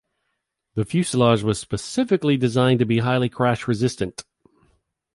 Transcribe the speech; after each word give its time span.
The 0.73 0.83
fuselage 0.83 1.43
was 1.43 1.59
specifically 1.59 2.35
designed 2.35 2.79
to 2.79 2.87
be 2.87 3.01
highly 3.01 3.29
crash 3.29 3.67
resistant. 3.67 4.25